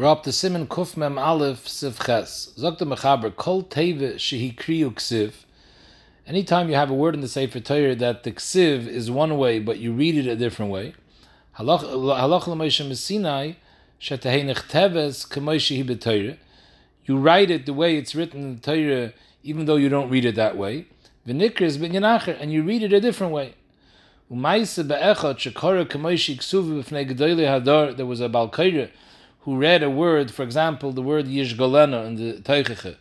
[0.00, 2.54] We're up to Simon Kuf Mem Aleph Siv Ches.
[2.56, 5.44] Zok the Mechaber, Kol Teve Shehi Kriyu Ksiv.
[6.26, 9.58] Anytime you have a word in the Sefer Torah that the Ksiv is one way,
[9.58, 10.94] but you read it a different way,
[11.58, 13.56] Halach L'Moshe Messinai,
[14.00, 16.38] Shetehei Nechteves K'moi Shehi B'Torah.
[17.04, 19.12] You write it the way it's written in the Torah,
[19.42, 20.86] even though you don't read it that way.
[21.28, 23.52] V'nikris B'Yanacher, and you read it a different way.
[24.32, 28.88] Umaisa Be'echot Shekora K'moi Shehi Ksuv B'Fnei Gedolei Hadar, there was a Balkaira,
[29.42, 32.96] who read a word, for example, the word Yishgalena in the Teicheche.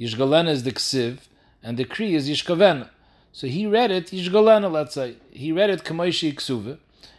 [0.00, 1.18] Yishgalena is the Ksiv,
[1.62, 2.88] and the Kri is Yishkavena.
[3.32, 5.16] So he read it Yishgalena, let's say.
[5.30, 6.78] He read it Kamoishi Ksuve,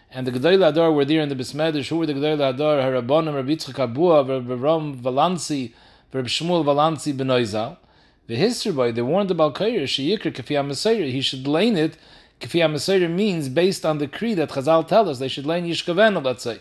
[0.10, 1.90] and the Gedolei Adar were there in the Bismedish.
[1.90, 2.78] Who were the Gedolei Adar?
[2.80, 5.74] Harabonim, Rabbi Yitzchak Abua, Rabbi Ram Valansi,
[6.12, 7.78] Rabbi Shmuel Valansi Benoizal.
[8.26, 11.96] The history boy, they warned the Balkair, Sheyikr Kafi he should lane it.
[12.42, 16.44] Kafi means based on the Kri that Chazal tell us, they should lane Yishkavena, let's
[16.44, 16.60] say.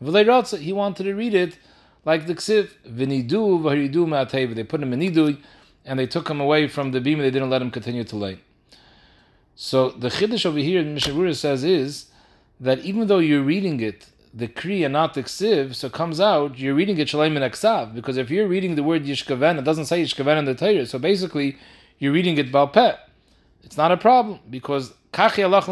[0.00, 1.58] He wanted to read it
[2.04, 4.54] like the Ksiv, Vinidu, Vahiridu Ma'atev.
[4.54, 5.38] They put him in Nidui,
[5.84, 8.40] and they took him away from the beam, they didn't let him continue to lay.
[9.54, 12.06] So the Chiddush over here in Mishavura says is
[12.60, 16.58] that even though you're reading it, the Kri and not the Ksiv, so comes out,
[16.58, 20.02] you're reading it Shalem and because if you're reading the word Yishkaven, it doesn't say
[20.02, 21.56] Yishkaven in the Torah, so basically
[21.98, 22.98] you're reading it Balpeh.
[23.62, 25.62] It's not a problem, because Kachi Allah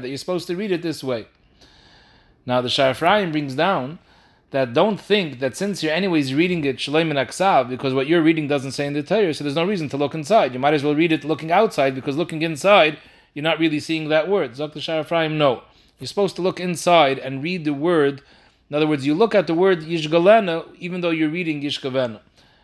[0.00, 1.26] that you're supposed to read it this way.
[2.46, 3.98] Now the Sha'afrayim brings down
[4.50, 8.22] that don't think that since you're anyways reading it Shalem and Aksav, because what you're
[8.22, 10.52] reading doesn't say in the Torah, so there's no reason to look inside.
[10.52, 12.98] You might as well read it looking outside, because looking inside,
[13.32, 14.52] you're not really seeing that word.
[14.52, 15.62] Zok the Sha'afrayim, no.
[15.98, 18.22] You're supposed to look inside and read the word.
[18.70, 22.20] In other words, you look at the word Yishgalena, even though you're reading Yishkavena.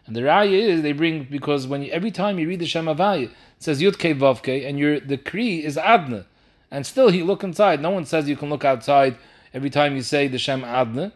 [0.06, 2.86] And the raya is they bring because when you, every time you read the Shem
[2.86, 6.26] Havaya, it says Yud Kei Vavke, and your decree is Adna,
[6.70, 7.80] and still you look inside.
[7.80, 9.16] No one says you can look outside
[9.52, 11.12] every time you say the Shem Adna.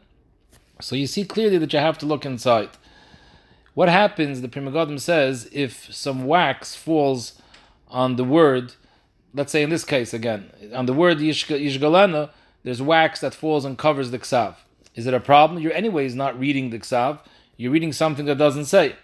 [0.80, 2.70] So you see clearly that you have to look inside.
[3.74, 7.40] What happens, the Pri Megadim says, if some wax falls
[7.88, 8.74] on the word,
[9.32, 12.30] let's say in this case again, on the word Yishgalena,
[12.62, 14.56] there's wax that falls and covers the Ksav.
[14.94, 15.60] Is it a problem?
[15.60, 17.20] You're anyways not reading the Ksav,
[17.56, 18.96] you're reading something that doesn't say.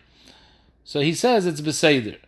[0.84, 2.18] So he says it's Beseder.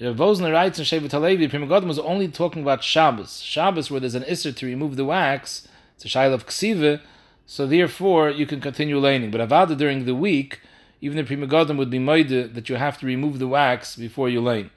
[0.00, 3.42] Vosner writes in Shevet Halevi, Pri Megadim was only talking about Shabbos.
[3.42, 5.67] Shabbos, where there's an Isser to remove the wax,
[5.98, 7.00] it's a shaila of ksive,
[7.44, 9.32] so therefore you can continue laning.
[9.32, 10.60] But avada during the week,
[11.00, 14.40] even the prima would be made that you have to remove the wax before you
[14.40, 14.70] lane.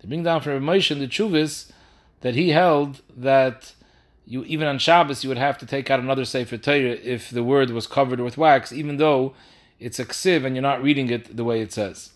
[0.00, 1.70] They bring down from Moshe the Chuvis
[2.22, 3.74] that he held that
[4.26, 7.44] you even on Shabbos you would have to take out another sefer Torah if the
[7.44, 9.34] word was covered with wax, even though
[9.78, 12.12] it's a ksiv and you're not reading it the way it says.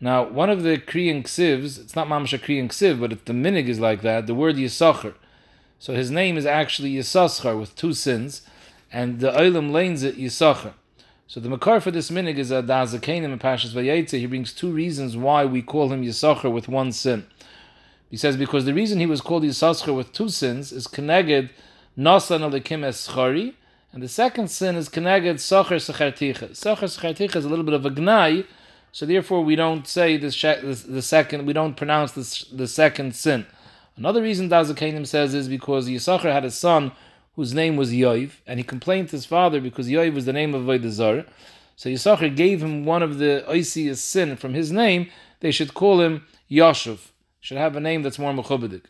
[0.00, 3.68] Now, one of the Kriyan ksivs, it's not Mamsha Kriyan ksiv, but if the minig
[3.68, 5.14] is like that, the word Yisachar,
[5.78, 8.42] so his name is actually Yisaschar with two sins,
[8.92, 10.72] and the Olam lanes it Yisachar.
[11.26, 14.18] So the makar for this minig is a Dazakanim and Pashas Vayetze.
[14.18, 17.26] He brings two reasons why we call him Yisachar with one sin.
[18.10, 21.50] He says because the reason he was called Yisachar with two sins is connected
[21.98, 23.54] Nasan Alikim Eschari,
[23.92, 26.50] and the second sin is connected Sachar Secharticha.
[26.50, 28.44] Sachar Secharticha is a little bit of a gnai,
[28.92, 33.46] so therefore we don't say this, the second, we don't pronounce this, the second sin.
[33.96, 36.92] Another reason Dazakanim says is because Yisachar had a son
[37.34, 40.54] whose name was Yoiv, and he complained to his father because Yoiv was the name
[40.54, 41.26] of Vaidazar.
[41.76, 45.08] So Yisachar gave him one of the Oisius sin from his name.
[45.40, 46.98] They should call him Yashuv.
[47.40, 48.84] Should have a name that's more mechubadik.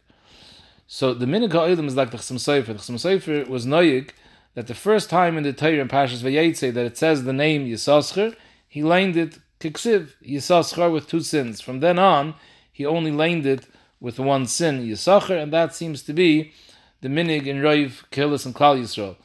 [0.89, 2.67] So the minig ha'olim is like the Chasam Sofer.
[2.67, 4.11] The Chasam Sofer was noyig
[4.55, 7.67] that the first time in the Torah in Pashas Vayetze that it says the name
[7.67, 8.34] Yisachar,
[8.69, 11.61] he laned it kiksiv Yisachar with two sins.
[11.61, 12.34] From then on,
[12.73, 13.67] he only laned it
[14.01, 16.53] with one sin, Yisachar, and that seems to be
[17.01, 19.17] the minig in Roiv, Kilis, and Klal Yisrael.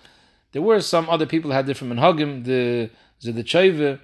[0.52, 2.44] There were some other people who had different minhagim.
[2.46, 2.90] The
[3.22, 4.00] Zedechayve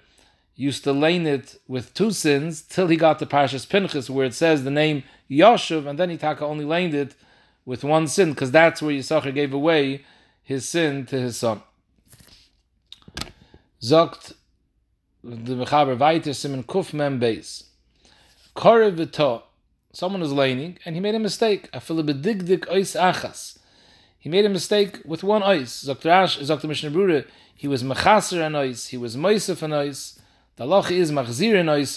[0.55, 4.33] used to lane it with two sins till he got to Parshas Pinchas, where it
[4.33, 7.15] says the name Yashuv, and then he taka only laned it
[7.65, 10.03] with one sin, because that's where Yisachar gave away
[10.43, 11.61] his sin to his son.
[13.81, 14.33] Zogt
[15.23, 17.65] the Mechaber weiter Simon Kuf Mem Beis.
[18.55, 18.95] Korev
[19.91, 21.69] someone is laning and he made a mistake.
[24.19, 25.41] He made a mistake with one.
[25.41, 26.09] Dr.
[26.09, 26.39] Ash.
[26.39, 27.23] Mishnah
[27.55, 30.19] he was mechaser an ice, he was moisef an ice.
[30.57, 31.95] The loch is machzir an ice,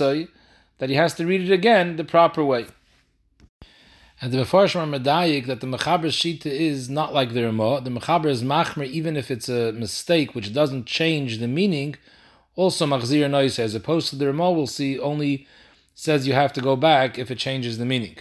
[0.79, 2.67] that he has to read it again the proper way.
[4.23, 7.81] And the Mefarshim are medayik that the Mechaber Shita is not like the Ramah.
[7.83, 11.97] The Mechaber is machmer even if it's a mistake which doesn't change the meaning,
[12.55, 15.47] also machzir ice, as opposed to the Ramah we'll see only
[15.95, 18.17] says you have to go back if it changes the meaning.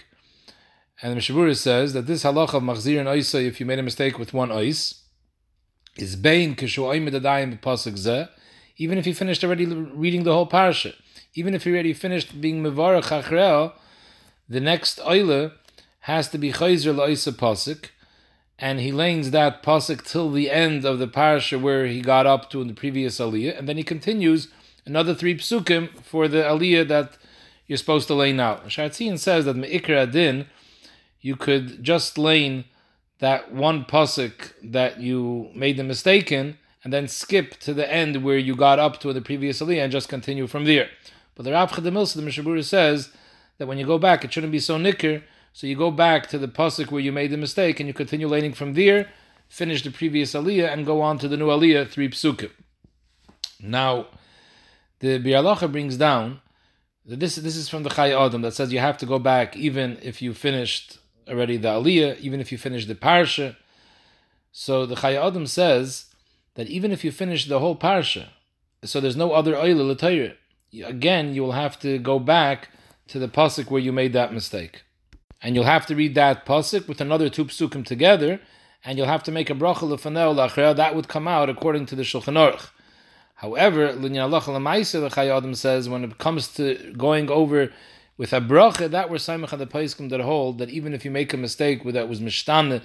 [1.02, 3.82] And the Mishabura says that this halacha of machzir and oisa, if you made a
[3.82, 5.00] mistake with one ois,
[5.96, 8.28] is bein kishu oimid adayim pasuk zeh,
[8.76, 10.94] even if you finished already reading the whole parsha,
[11.34, 13.72] even if you already finished being mevarach achreo,
[14.48, 15.52] the next oile
[16.00, 17.86] has to be chayzer la'isa pasuk,
[18.58, 22.50] and he lanes that pasuk till the end of the parsha where he got up
[22.50, 24.48] to in the previous aliyah, and then he continues
[24.84, 27.16] another three psukim for the aliyah that
[27.70, 28.66] you're supposed to lane out.
[28.66, 30.46] Shartzian says that me'ikra adin,
[31.20, 32.64] you could just lane
[33.20, 38.24] that one pasuk that you made the mistake in, and then skip to the end
[38.24, 40.88] where you got up to the previous aliyah and just continue from there.
[41.36, 43.10] But the Rav the Mishabura says
[43.58, 45.22] that when you go back, it shouldn't be so nicker.
[45.52, 48.26] So you go back to the pasuk where you made the mistake and you continue
[48.26, 49.10] laning from there,
[49.48, 52.50] finish the previous aliyah, and go on to the new aliyah, three psukim.
[53.60, 54.08] Now,
[54.98, 56.40] the Bialacha brings down
[57.04, 57.36] this.
[57.36, 60.20] This is from the Chai Adam that says you have to go back even if
[60.22, 60.98] you finished
[61.28, 63.56] already the aliyah, even if you finished the parsha.
[64.52, 66.06] So the Chai Adam says
[66.54, 68.28] that even if you finish the whole parsha,
[68.84, 70.34] so there's no other oil l'tayr,
[70.84, 72.68] again you will have to go back
[73.08, 74.82] to the pasuk where you made that mistake,
[75.42, 78.40] and you'll have to read that pasuk with another two psukim together,
[78.84, 80.74] and you'll have to make a bracha lefanel lachra.
[80.74, 82.70] That would come out according to the Shulchan Aruch.
[83.40, 87.72] However, Chayadim says when it comes to going over
[88.18, 91.32] with a bracha, that were Saimach the Paiskim that hold that even if you make
[91.32, 92.82] a mistake with that was mishtane,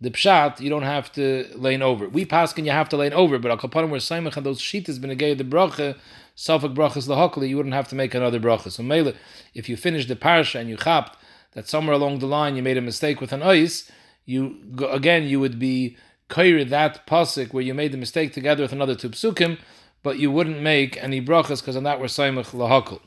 [0.00, 2.08] the pshat, you don't have to lane over.
[2.08, 4.60] We pass paskin you have to lane over, but al kapanim where Saimach and those
[4.60, 5.98] sheet has been a gay the bracha,
[6.36, 8.70] Safak brachas lahakli, you wouldn't have to make another bracha.
[8.70, 9.12] So mele,
[9.54, 11.18] if you finish the parsha and you chapped
[11.54, 13.90] that somewhere along the line you made a mistake with an ice,
[14.24, 15.96] you again you would be
[16.30, 19.58] kair that pasuk where you made the mistake together with another two psukim,
[20.06, 23.00] but you wouldn't make any brachas because on that we're Saimach lahakli.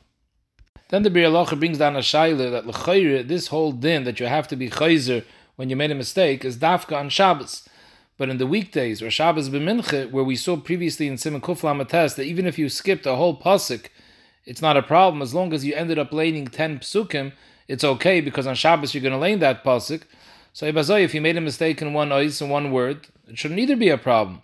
[0.90, 4.46] Then the Bir brings down a shaila that l'chayre, this whole din that you have
[4.48, 5.24] to be chayzer
[5.56, 7.66] when you made a mistake is dafka on Shabbos.
[8.18, 12.16] But in the weekdays, or Shabbos b'minche, where we saw previously in Simon Kufla test
[12.16, 13.86] that even if you skipped a whole pasuk,
[14.44, 17.32] it's not a problem as long as you ended up laning ten psukim.
[17.66, 20.02] It's okay because on Shabbos you're going to lane that pasuk.
[20.52, 23.74] So if you made a mistake in one ice and one word, it shouldn't either
[23.74, 24.42] be a problem.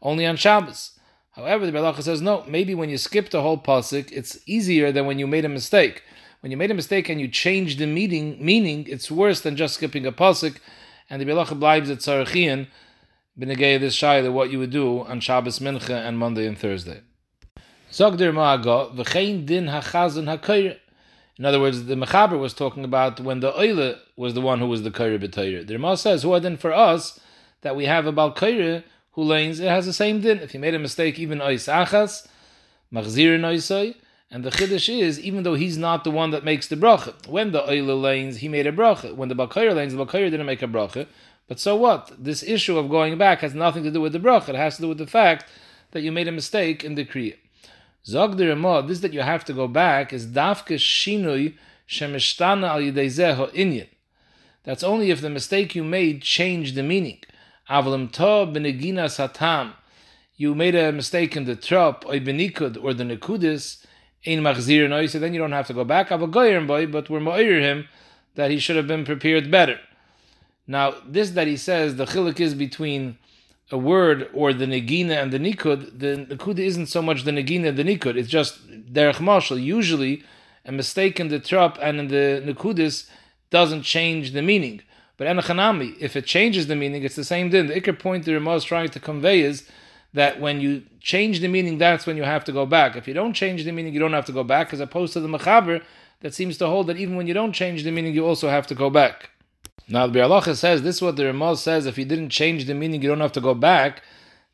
[0.00, 0.97] Only on Shabbos.
[1.38, 2.44] However, the Belacha says no.
[2.48, 6.02] Maybe when you skip the whole pasuk, it's easier than when you made a mistake.
[6.40, 9.74] When you made a mistake and you changed the meaning, meaning it's worse than just
[9.74, 10.58] skipping a pasuk.
[11.08, 12.66] And the Belacha blives at Tzarachian,
[13.38, 17.02] b'negei this shayla what you would do on Shabbos Mincha and Monday and Thursday.
[17.92, 20.76] Zogdir ma'aga v'chein din hachazan hakoyre.
[21.38, 24.66] In other words, the Mechaber was talking about when the Oile was the one who
[24.66, 25.64] was the Kaira B'Tayr.
[25.64, 27.20] The Ramah says, who are then for us
[27.60, 28.82] that we have about Kaira
[29.12, 30.38] who lanes, it has the same din.
[30.38, 32.26] If you made a mistake, even ois achas,
[32.92, 33.94] machzir oisoi,
[34.30, 37.52] and the chiddush is, even though he's not the one that makes the bracha, when
[37.52, 39.14] the oila lanes, he made a bracha.
[39.14, 41.06] When the bakayr lanes, the bakayr didn't make a bracha.
[41.46, 42.12] But so what?
[42.18, 44.50] This issue of going back has nothing to do with the bracha.
[44.50, 45.46] It has to do with the fact
[45.92, 47.36] that you made a mistake in the kriya.
[48.04, 51.56] Zog the this that you have to go back is dafke shinui
[51.88, 53.88] shemishtana al yidei inyan.
[54.64, 57.20] That's only if the mistake you made changed the meaning.
[57.68, 59.72] Satam.
[60.36, 63.84] You made a mistake in the trop, or benikud, or the nekudis,
[64.26, 66.08] ein machzir no, so then you don't have to go back.
[66.08, 67.88] Avagoyim boy, but we're moir him
[68.34, 69.80] that he should have been prepared better.
[70.66, 73.18] Now, this that he says, the chilik is between
[73.70, 77.68] a word or the negina and the nikud, the nikud isn't so much the negina
[77.68, 79.58] and the nikud, it's just derech marshal.
[79.58, 80.22] Usually,
[80.64, 83.08] a mistake in the trop and in the nikudis
[83.50, 84.82] doesn't change the meaning.
[85.18, 87.66] But enochanami, if it changes the meaning, it's the same din.
[87.66, 89.68] The ikr point the Ramah is trying to convey is
[90.14, 92.96] that when you change the meaning, that's when you have to go back.
[92.96, 95.20] If you don't change the meaning, you don't have to go back, as opposed to
[95.20, 95.82] the mechaber
[96.20, 98.66] that seems to hold that even when you don't change the meaning, you also have
[98.68, 99.30] to go back.
[99.88, 102.74] Now the Bialacha says this is what the Ramah says: if you didn't change the
[102.74, 104.02] meaning, you don't have to go back.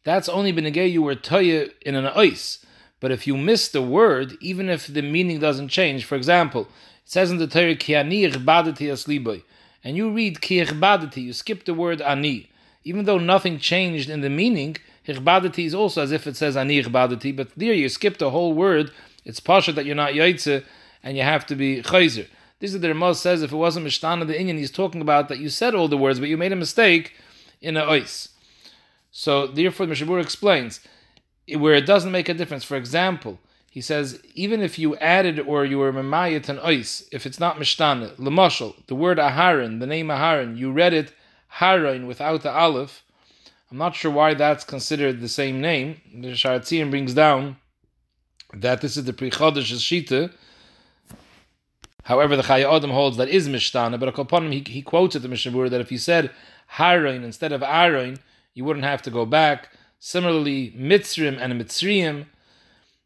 [0.03, 2.65] That's only benegay you were toya in an ice.
[3.01, 6.69] But if you miss the word, even if the meaning doesn't change, for example, it
[7.05, 9.43] says in the Torah, "Kianir badati asliboy."
[9.85, 12.51] And you read ki you skip the word ani,
[12.83, 14.77] even though nothing changed in the meaning,
[15.07, 18.91] hirbadati is also as if it says ani but there you skip the whole word,
[19.25, 20.65] it's pasha that you're not yaitze,
[21.03, 22.27] and you have to be chayzer.
[22.61, 25.39] This is the Ramaz says if it wasn't Mishtana the Indian, he's talking about that
[25.39, 27.13] you said all the words, but you made a mistake
[27.61, 28.29] in a ois.
[29.11, 30.81] So therefore, the Mishabur explains
[31.57, 32.65] where it doesn't make a difference.
[32.65, 33.39] For example,
[33.75, 37.57] he says, even if you added or you were memayit an ois, if it's not
[37.57, 41.13] mishtana, lemashal, the word aharon, the name aharon, you read it
[41.59, 43.03] haron without the aleph.
[43.73, 46.01] I'm not sure why that's considered the same name.
[46.15, 47.57] The Sharatzian brings down
[48.53, 50.33] that this is the Pri Chodesh Shita.
[52.05, 55.29] However, the Chaya Adam holds that is mishtana, but him he, he quotes at the
[55.29, 56.31] Mishnah that if you said
[56.75, 58.21] haron instead of aron,
[58.55, 59.71] you wouldn't have to go back.
[59.99, 62.27] Similarly, mitzrim and mitzriim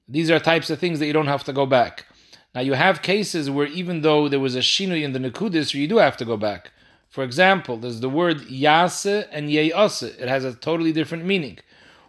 [0.08, 2.06] These are types of things that you don't have to go back.
[2.54, 5.86] Now you have cases where even though there was a shinui in the nekudis, you
[5.86, 6.70] do have to go back.
[7.10, 10.18] For example, there's the word yase and yeyase.
[10.18, 11.58] It has a totally different meaning.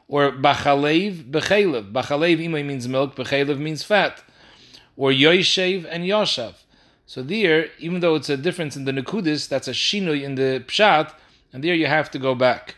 [0.08, 1.92] Or bachalev, bechalev.
[1.92, 4.24] Bachalev imay means milk, bechalev means fat.
[4.96, 6.56] Or yoishev and yoshav.
[7.06, 10.64] So there, even though it's a difference in the nekudis, that's a shinui in the
[10.68, 11.14] pshat,
[11.52, 12.76] and there you have to go back.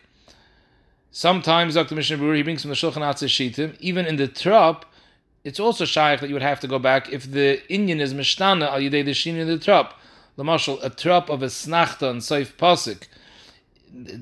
[1.11, 1.95] Sometimes Dr.
[1.95, 4.85] Mishnah Berurah, he brings from the Shulchan Atzah even in the trop,
[5.43, 8.67] it's also shaykh that you would have to go back if the Indian is mishtana
[8.67, 9.95] al yidei the shin in the trop.
[10.37, 13.07] The marshal, a trop of a snachta and saif pasik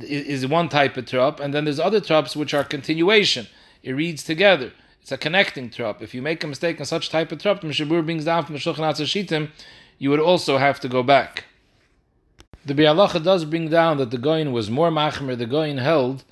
[0.02, 3.48] is one type of trop, and then there's other trops which are continuation.
[3.84, 4.74] It reads together.
[5.02, 6.02] It's a connecting trop.
[6.02, 8.60] If you make a mistake in such type of trop, Mishabur brings down from the
[8.60, 9.50] Shulchan
[9.98, 11.46] you would also have to go back.
[12.66, 15.38] The Bialacha does bring down that the Goyin was more machmer.
[15.38, 16.24] The Goyin held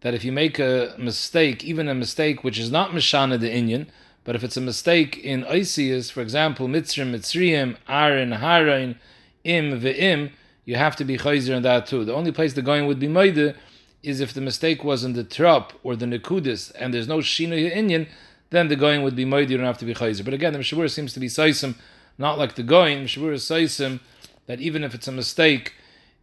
[0.00, 3.88] that if you make a mistake, even a mistake which is not Mishana the Inyan,
[4.24, 8.96] but if it's a mistake in Isias, for example, Mitzrim, Mitzriyim, Arin, Harain,
[9.44, 10.30] Im, Ve'im,
[10.64, 12.04] you have to be Chayzer in that too.
[12.04, 13.56] The only place the going would be Moide
[14.02, 17.72] is if the mistake was in the Trop or the Nekudis and there's no Shina
[17.72, 18.08] Inyan,
[18.50, 20.24] then the going would be Moide, you don't have to be Chayzer.
[20.24, 21.74] But again, the Mishabur seems to be Saisim,
[22.18, 23.04] not like the going.
[23.04, 24.00] Mishabur is Saisim
[24.46, 25.74] that even if it's a mistake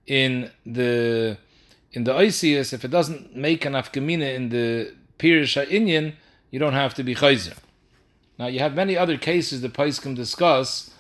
[0.06, 1.38] in the
[1.94, 6.14] in the Isias, if it doesn't make an afkamina in the Pirisha Inyan,
[6.52, 7.58] you don't have to be Chayzer.
[8.40, 10.92] Now you have many other cases the can discuss.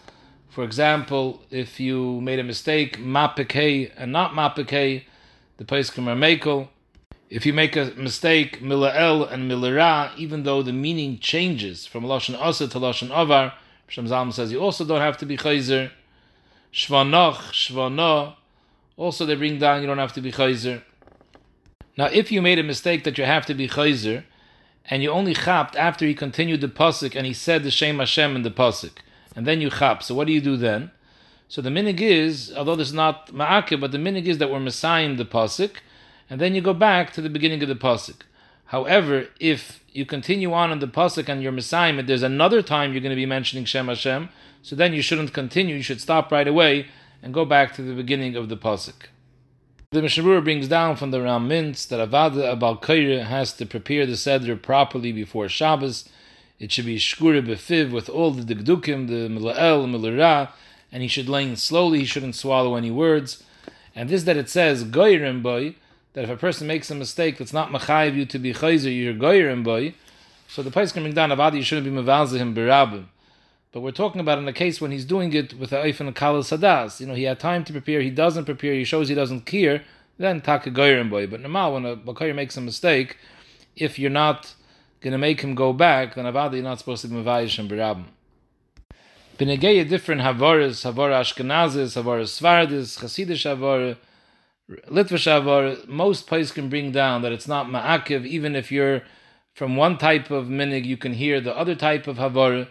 [0.49, 5.03] For example, if you made a mistake, mapike and not mapike,
[5.57, 6.69] the Paiskim are makel.
[7.29, 12.39] If you make a mistake, mila'el and mila'ra, even though the meaning changes from lashon
[12.39, 13.53] asa to lashon avar,
[13.89, 15.91] Shamzalm says you also don't have to be chayzer.
[16.73, 18.35] Shvanoch, shvano,
[18.95, 20.81] also they bring down you don't have to be chayzer.
[21.97, 24.23] Now, if you made a mistake that you have to be chayzer,
[24.89, 28.35] and you only chapped after he continued the pasuk and he said the Shem Hashem
[28.35, 28.93] in the pasuk,
[29.35, 30.03] and then you chap.
[30.03, 30.91] So what do you do then?
[31.49, 34.59] So the minig is, although this is not ma'akeh, but the minig is that we're
[34.59, 35.77] messiahing the pasuk,
[36.29, 38.21] and then you go back to the beginning of the pasuk.
[38.65, 43.01] However, if you continue on in the pasuk and you're messiahing there's another time you're
[43.01, 44.29] going to be mentioning Shem Hashem,
[44.61, 45.75] so then you shouldn't continue.
[45.75, 46.87] You should stop right away
[47.23, 49.07] and go back to the beginning of the pasuk.
[49.97, 54.05] The Mishabur brings down from the Ram Mintz that Avada Abal Kaira has to prepare
[54.05, 56.07] the Seder properly before Shabbos.
[56.59, 60.49] It should be Shkura Befiv with all the Digdukim, the Mila'el, Milara,
[60.91, 63.43] and he should lean slowly, he shouldn't swallow any words.
[63.95, 65.73] And this that it says, Goyrim boy,
[66.13, 69.15] that if a person makes a mistake that's not Machayiv you to be Chayzer, you're
[69.15, 69.95] Goyrim boy.
[70.47, 73.05] So the place can bring down Avada, you shouldn't be Mavalzahim Berabim.
[73.77, 76.39] But we're talking about in a case when he's doing it with a Eifan Kala
[76.39, 76.99] Sadas.
[76.99, 79.83] You know, he had time to prepare, he doesn't prepare, he shows he doesn't care,
[80.17, 81.27] then Taka Goyrim boy.
[81.27, 83.17] But normal, when a Bakayr makes a mistake,
[83.75, 84.55] if you're not
[84.99, 87.69] going to make him go back, then Avada, you're not supposed to be Mavayish and
[87.69, 88.05] Barabim.
[89.37, 93.95] Benegeya different Havaras, Havara Ashkenazis, Havara Svardis, Hasidish Havara,
[94.89, 99.03] Litvish Havara, most places can bring down that it's not Ma'akiv, even if you're
[99.53, 102.67] from one type of minig, you can hear the other type of Havara.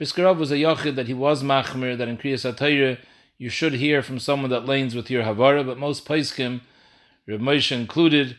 [0.00, 2.98] Biskarov was a yochid that he was machmir, that in Kriyas HaTorah
[3.36, 6.62] you should hear from someone that lanes with your havara, but most paiskim,
[7.28, 8.36] Reb Moshe included,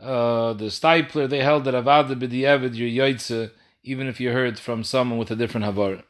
[0.00, 3.50] uh, the Steipler, they held that avada b'di'evid your yoitze,
[3.82, 6.04] even if you heard from someone with a different havara.